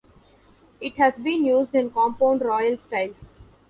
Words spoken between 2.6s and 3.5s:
styles.